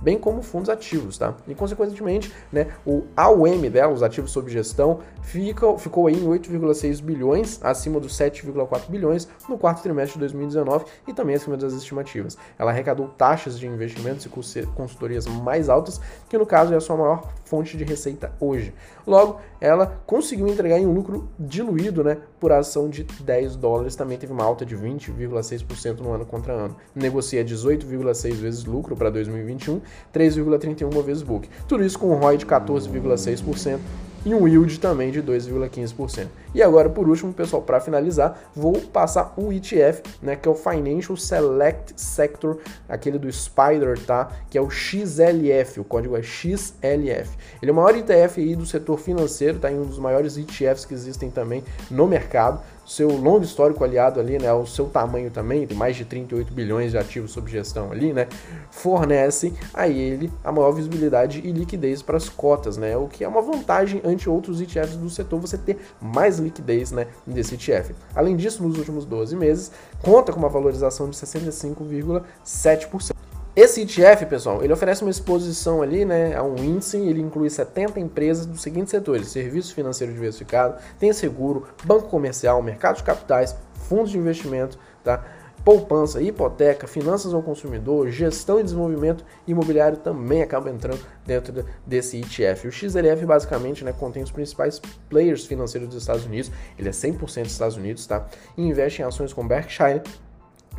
bem 0.00 0.16
como 0.20 0.40
fundos 0.40 0.70
ativos, 0.70 1.18
tá? 1.18 1.34
E 1.48 1.54
consequentemente, 1.54 2.32
né, 2.52 2.68
o 2.86 3.02
AUM 3.16 3.68
dela, 3.70 3.92
os 3.92 4.04
ativos 4.04 4.30
sob 4.30 4.48
gestão, 4.52 5.00
fica, 5.20 5.76
ficou 5.78 6.08
em 6.08 6.24
8,6 6.24 7.02
bilhões, 7.02 7.58
acima 7.60 8.03
dos 8.04 8.16
7,4 8.16 8.88
bilhões 8.88 9.28
no 9.48 9.58
quarto 9.58 9.82
trimestre 9.82 10.14
de 10.14 10.20
2019 10.20 10.84
e 11.08 11.12
também 11.12 11.34
acima 11.34 11.56
das 11.56 11.72
estimativas. 11.72 12.36
Ela 12.58 12.70
arrecadou 12.70 13.08
taxas 13.08 13.58
de 13.58 13.66
investimentos 13.66 14.24
e 14.24 14.66
consultorias 14.74 15.26
mais 15.26 15.68
altas, 15.68 16.00
que 16.28 16.38
no 16.38 16.46
caso 16.46 16.72
é 16.72 16.76
a 16.76 16.80
sua 16.80 16.96
maior 16.96 17.28
fonte 17.44 17.76
de 17.76 17.84
receita 17.84 18.32
hoje. 18.38 18.72
Logo, 19.06 19.40
ela 19.60 20.00
conseguiu 20.06 20.48
entregar 20.48 20.78
em 20.78 20.86
um 20.86 20.92
lucro 20.92 21.28
diluído, 21.38 22.02
né, 22.02 22.18
por 22.38 22.52
ação 22.52 22.88
de 22.88 23.04
10 23.04 23.56
dólares, 23.56 23.96
também 23.96 24.18
teve 24.18 24.32
uma 24.32 24.44
alta 24.44 24.64
de 24.64 24.76
20,6% 24.76 26.00
no 26.00 26.12
ano 26.12 26.26
contra 26.26 26.52
ano. 26.52 26.76
Negocia 26.94 27.44
18,6 27.44 28.34
vezes 28.34 28.64
lucro 28.64 28.96
para 28.96 29.10
2021, 29.10 29.80
3,31 30.12 31.02
vezes 31.02 31.22
book. 31.22 31.48
Tudo 31.68 31.84
isso 31.84 31.98
com 31.98 32.08
um 32.08 32.16
ROI 32.16 32.38
de 32.38 32.46
14,6% 32.46 33.78
e 34.24 34.34
um 34.34 34.48
yield 34.48 34.80
também 34.80 35.10
de 35.10 35.22
2,15%. 35.22 36.28
E 36.54 36.62
agora, 36.62 36.88
por 36.88 37.08
último, 37.08 37.32
pessoal, 37.32 37.62
para 37.62 37.80
finalizar, 37.80 38.38
vou 38.54 38.74
passar 38.80 39.34
o 39.36 39.52
ETF, 39.52 40.02
né, 40.22 40.36
que 40.36 40.48
é 40.48 40.50
o 40.50 40.54
Financial 40.54 41.16
Select 41.16 41.94
Sector, 41.96 42.58
aquele 42.88 43.18
do 43.18 43.30
Spider, 43.30 43.98
tá? 43.98 44.30
Que 44.48 44.56
é 44.56 44.60
o 44.60 44.70
XLF, 44.70 45.80
o 45.80 45.84
código 45.84 46.16
é 46.16 46.22
XLF. 46.22 47.36
Ele 47.60 47.70
é 47.70 47.72
o 47.72 47.74
maior 47.74 47.96
ETF 47.96 48.40
aí 48.40 48.54
do 48.54 48.64
setor 48.64 48.98
financeiro, 48.98 49.58
tá? 49.58 49.70
Em 49.70 49.78
um 49.78 49.84
dos 49.84 49.98
maiores 49.98 50.36
ETFs 50.36 50.84
que 50.84 50.94
existem 50.94 51.30
também 51.30 51.64
no 51.90 52.06
mercado 52.06 52.60
seu 52.86 53.08
longo 53.08 53.44
histórico 53.44 53.82
aliado 53.82 54.20
ali, 54.20 54.38
né, 54.38 54.52
o 54.52 54.66
seu 54.66 54.86
tamanho 54.86 55.30
também, 55.30 55.66
tem 55.66 55.76
mais 55.76 55.96
de 55.96 56.04
38 56.04 56.52
bilhões 56.52 56.90
de 56.90 56.98
ativos 56.98 57.32
sob 57.32 57.50
gestão 57.50 57.90
ali, 57.90 58.12
né, 58.12 58.28
fornece 58.70 59.54
a 59.72 59.88
ele 59.88 60.30
a 60.42 60.52
maior 60.52 60.72
visibilidade 60.72 61.40
e 61.44 61.50
liquidez 61.50 62.02
para 62.02 62.16
as 62.16 62.28
cotas, 62.28 62.76
né, 62.76 62.96
o 62.96 63.08
que 63.08 63.24
é 63.24 63.28
uma 63.28 63.40
vantagem 63.40 64.02
ante 64.04 64.28
outros 64.28 64.60
ETFs 64.60 64.96
do 64.96 65.08
setor, 65.08 65.40
você 65.40 65.56
ter 65.56 65.78
mais 66.00 66.38
liquidez, 66.44 66.92
né, 66.92 67.08
desse 67.26 67.54
ETF. 67.54 67.94
Além 68.14 68.36
disso, 68.36 68.62
nos 68.62 68.78
últimos 68.78 69.04
12 69.04 69.34
meses, 69.36 69.72
conta 70.02 70.32
com 70.32 70.38
uma 70.38 70.48
valorização 70.48 71.10
de 71.10 71.16
65,7%. 71.16 73.14
Esse 73.56 73.82
ETF, 73.82 74.26
pessoal, 74.26 74.64
ele 74.64 74.72
oferece 74.72 75.02
uma 75.02 75.10
exposição 75.12 75.80
ali, 75.80 76.04
né, 76.04 76.34
a 76.34 76.42
um 76.42 76.56
índice, 76.56 76.96
ele 76.96 77.20
inclui 77.20 77.48
70 77.48 78.00
empresas 78.00 78.46
dos 78.46 78.60
seguintes 78.60 78.90
setores: 78.90 79.28
serviço 79.28 79.72
financeiro 79.74 80.12
diversificado, 80.12 80.80
tem 80.98 81.12
seguro, 81.12 81.64
banco 81.84 82.08
comercial, 82.08 82.60
mercado 82.60 82.96
de 82.96 83.04
capitais, 83.04 83.54
fundos 83.88 84.10
de 84.10 84.18
investimento, 84.18 84.76
tá? 85.04 85.24
Poupança, 85.64 86.20
hipoteca, 86.20 86.86
finanças 86.86 87.32
ao 87.32 87.42
consumidor, 87.42 88.10
gestão 88.10 88.60
e 88.60 88.62
desenvolvimento 88.62 89.24
imobiliário 89.46 89.96
também 89.96 90.42
acaba 90.42 90.68
entrando 90.68 91.00
dentro 91.24 91.64
desse 91.86 92.18
ETF. 92.18 92.68
O 92.68 92.72
XLF 92.72 93.24
basicamente 93.24 93.82
né, 93.82 93.90
contém 93.92 94.22
os 94.22 94.30
principais 94.30 94.78
players 95.08 95.46
financeiros 95.46 95.88
dos 95.88 96.02
Estados 96.02 96.26
Unidos, 96.26 96.52
ele 96.78 96.90
é 96.90 96.92
100% 96.92 97.42
dos 97.42 97.52
Estados 97.52 97.76
Unidos, 97.78 98.06
tá? 98.06 98.26
E 98.58 98.62
investe 98.62 99.00
em 99.00 99.06
ações 99.06 99.32
como 99.32 99.48
Berkshire, 99.48 100.02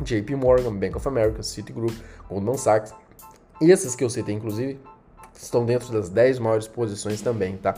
JP 0.00 0.36
Morgan, 0.36 0.76
Bank 0.76 0.96
of 0.96 1.08
America, 1.08 1.42
Citigroup, 1.42 1.94
Goldman 2.28 2.56
Sachs. 2.56 2.94
Esses 3.60 3.96
que 3.96 4.04
eu 4.04 4.10
citei, 4.10 4.36
inclusive, 4.36 4.78
estão 5.34 5.64
dentro 5.64 5.92
das 5.92 6.08
10 6.08 6.38
maiores 6.38 6.68
posições 6.68 7.20
também, 7.20 7.56
tá? 7.56 7.74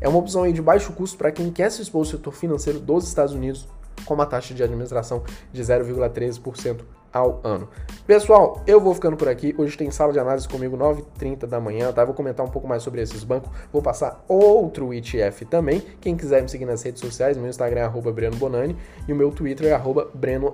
É 0.00 0.06
uma 0.06 0.18
opção 0.18 0.42
aí 0.42 0.52
de 0.52 0.60
baixo 0.60 0.92
custo 0.92 1.16
para 1.16 1.32
quem 1.32 1.50
quer 1.50 1.70
se 1.70 1.80
expor 1.80 2.00
ao 2.00 2.04
setor 2.04 2.34
financeiro 2.34 2.78
dos 2.78 3.08
Estados 3.08 3.32
Unidos 3.32 3.66
com 4.04 4.14
uma 4.14 4.26
taxa 4.26 4.54
de 4.54 4.62
administração 4.62 5.22
de 5.52 5.62
0,13% 5.62 6.80
ao 7.12 7.40
ano. 7.44 7.68
Pessoal, 8.06 8.62
eu 8.66 8.80
vou 8.80 8.94
ficando 8.94 9.16
por 9.16 9.28
aqui. 9.28 9.54
Hoje 9.58 9.76
tem 9.76 9.90
sala 9.90 10.12
de 10.12 10.18
análise 10.18 10.48
comigo 10.48 10.76
9h30 10.76 11.46
da 11.46 11.60
manhã, 11.60 11.92
tá? 11.92 12.04
Vou 12.04 12.14
comentar 12.14 12.44
um 12.44 12.48
pouco 12.48 12.66
mais 12.66 12.82
sobre 12.82 13.02
esses 13.02 13.22
bancos. 13.22 13.50
Vou 13.72 13.82
passar 13.82 14.24
outro 14.26 14.92
ETF 14.94 15.44
também. 15.44 15.82
Quem 16.00 16.16
quiser 16.16 16.42
me 16.42 16.48
seguir 16.48 16.64
nas 16.64 16.82
redes 16.82 17.00
sociais, 17.00 17.36
meu 17.36 17.48
Instagram 17.48 17.80
é 17.80 17.84
arroba 17.84 18.10
Breno 18.10 18.36
Bonani 18.36 18.76
e 19.06 19.12
o 19.12 19.16
meu 19.16 19.30
Twitter 19.30 19.68
é 19.68 19.72
arroba 19.72 20.08
Breno 20.14 20.52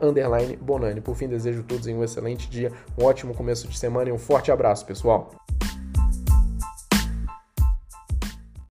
Bonani. 0.61 1.01
Por 1.01 1.15
fim, 1.15 1.29
desejo 1.29 1.61
a 1.61 1.65
todos 1.65 1.87
um 1.87 2.03
excelente 2.03 2.51
dia, 2.51 2.73
um 2.99 3.05
ótimo 3.05 3.35
começo 3.35 3.69
de 3.69 3.79
semana 3.79 4.11
e 4.11 4.13
um 4.13 4.19
forte 4.19 4.51
abraço, 4.51 4.85
pessoal. 4.85 5.31